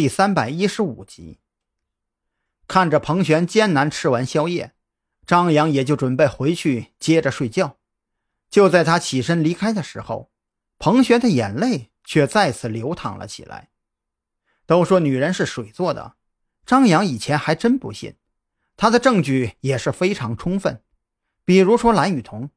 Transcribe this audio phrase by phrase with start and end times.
[0.00, 1.40] 第三百一十五集。
[2.66, 4.72] 看着彭璇艰难吃完宵夜，
[5.26, 7.76] 张扬也就准备回去接着睡觉。
[8.48, 10.30] 就在他起身离开的时候，
[10.78, 13.68] 彭璇的眼泪却再次流淌了起来。
[14.64, 16.14] 都说女人是水做的，
[16.64, 18.16] 张扬以前还真不信，
[18.78, 20.80] 他的证据也是非常充分，
[21.44, 22.48] 比如说蓝雨桐。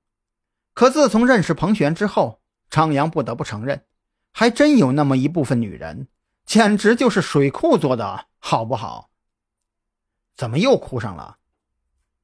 [0.73, 3.83] 可自从认识彭璇之后，张扬不得不承认。
[4.31, 6.07] 还真有那么一部分女人，
[6.45, 9.09] 简直就是水库做的，好不好？
[10.35, 11.37] 怎么又哭上了？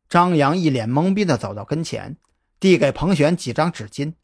[0.08, 2.18] 张扬一脸懵逼的走到跟前，
[2.60, 4.16] 递给彭璇几张纸巾。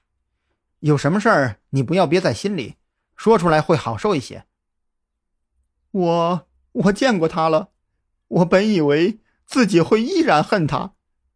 [0.80, 2.76] 有什么事儿，你不要憋在心里，
[3.16, 4.46] 说出来会好受一些。
[5.92, 7.70] 我我见过他了，
[8.28, 10.94] 我本以为自己会依然恨他，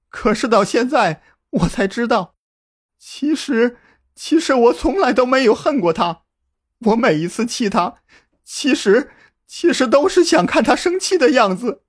[0.10, 1.22] 可是到现在
[1.52, 2.36] 我才知道，
[2.98, 3.78] 其实
[4.14, 6.24] 其实我从来都没有恨过他。
[6.80, 7.96] 我每一次气他，
[8.52, 9.12] 其实
[9.46, 11.84] 其实都是想看他生气的样子。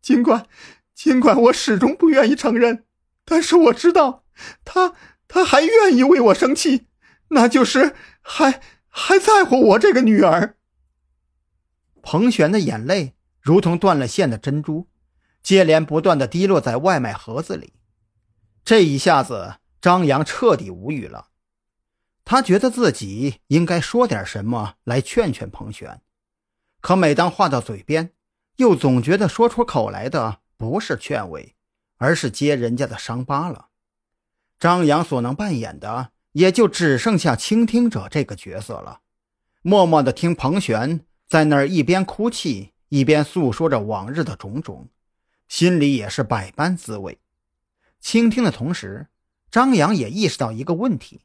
[0.00, 0.46] 尽管
[0.94, 2.86] 尽管我始终不愿意承认，
[3.26, 4.24] 但是我知道
[4.64, 4.94] 他
[5.28, 6.86] 他还愿意为我生气，
[7.28, 10.56] 那就是还还在乎我这个女儿。
[12.00, 14.88] 彭璇的眼泪如同断了线的珍珠，
[15.42, 17.74] 接连不断的滴落在外卖盒子里。
[18.64, 21.28] 这一下子，张扬彻底无语了。
[22.30, 26.00] 他觉得自己应该说点什么来劝劝彭璇，
[26.80, 28.12] 可每当话到嘴边，
[28.58, 31.56] 又总觉得说出口来的不是劝慰，
[31.96, 33.70] 而是揭人家的伤疤了。
[34.60, 39.00] 张扬所能扮演的也就只剩下倾听者这个角色了，
[39.62, 44.88] 默默地听彭璇在那儿一边哭泣，一边诉说着往日的种种，
[45.48, 47.18] 心里也是百般滋味。
[47.98, 49.08] 倾听的同时，
[49.50, 51.22] 张扬也意识到一个问题。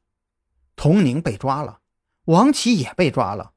[0.76, 1.80] 童宁被抓了，
[2.26, 3.52] 王琦也被抓了，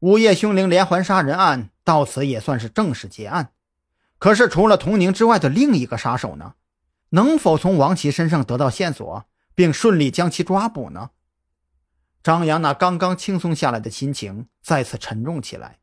[0.00, 3.52] 午夜凶铃连环杀人案到此也算是正式结案。
[4.18, 6.54] 可是除了童宁之外的另一个杀手呢？
[7.10, 11.10] 能否从王琦身上得到线索，并顺利将其抓捕呢？
[12.22, 15.80] 张扬那刚刚轻松下来的心情再次沉重起来。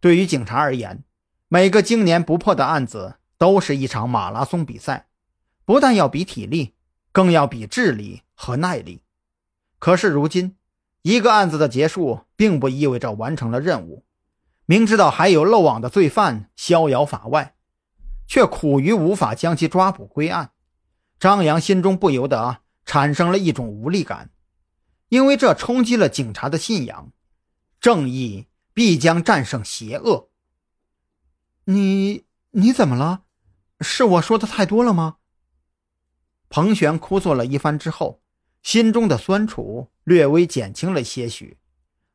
[0.00, 1.04] 对于警察而言，
[1.48, 5.08] 每个经年不破的案子都是一场马拉松比赛，
[5.64, 6.74] 不但要比体力，
[7.12, 9.02] 更要比智力和耐力。
[9.84, 10.56] 可是如今，
[11.02, 14.06] 一个案子的结束并不意味着完成了任务。
[14.64, 17.54] 明知道还有漏网的罪犯逍遥法外，
[18.26, 20.52] 却苦于无法将其抓捕归案。
[21.20, 24.30] 张扬心中不由得产生了一种无力感，
[25.10, 27.12] 因为这冲击了警察的信仰：
[27.78, 30.30] 正义必将战胜邪恶。
[31.64, 33.24] 你你怎么了？
[33.82, 35.16] 是我说的太多了吗？
[36.48, 38.22] 彭璇哭坐了一番之后。
[38.64, 41.58] 心中的酸楚略微减轻了些许。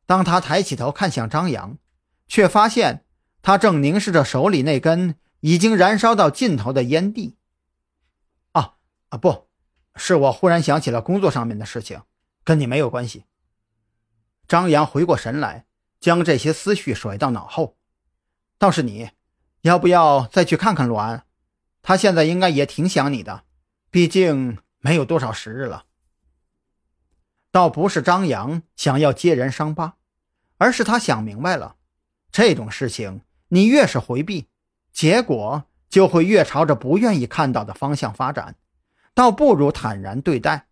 [0.06, 1.78] 当他抬起头看向张扬，
[2.28, 3.06] 却发现
[3.42, 7.38] 他正凝视着手里那根已经燃烧到尽头的烟蒂。
[8.54, 8.74] 啊
[9.10, 9.48] 啊，不
[9.96, 12.02] 是我忽然想起了工作上面的事情，
[12.44, 13.26] 跟你没有关系。
[14.48, 15.68] 张扬回过神来，
[16.00, 17.78] 将这些思绪甩到脑后。
[18.58, 19.12] 倒是你，
[19.62, 21.26] 要不要再去看看陆安？
[21.84, 23.44] 他现在应该也挺想你的，
[23.92, 25.86] 毕竟没有多少时日了。
[27.52, 29.96] 倒不是张扬想要揭人伤疤，
[30.58, 31.78] 而是他想明白了，
[32.32, 34.50] 这种事情你越是回避，
[34.92, 38.56] 结果就会越朝着不愿意看到的方向发展。
[39.16, 40.68] 倒不如坦然对待，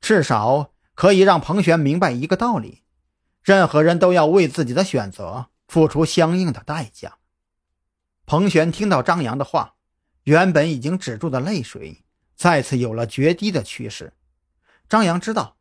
[0.00, 2.82] 至少可以让彭璇明白一个道理：
[3.42, 7.16] 任何人都要为自己的选择付出相应的代价。
[8.26, 9.76] 彭璇听到张扬的话，
[10.24, 12.04] 原本已经止住的泪水
[12.36, 14.12] 再次有了决堤的趋势。
[14.86, 15.57] 张扬知道。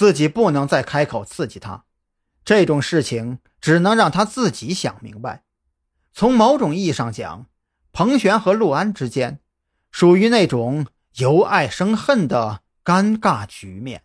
[0.00, 1.84] 自己不能再开口刺激他，
[2.42, 5.44] 这种事情只能让他自己想明白。
[6.14, 7.44] 从某种意义上讲，
[7.92, 9.40] 彭璇和陆安之间
[9.90, 14.04] 属于那种由爱生恨的尴尬局面。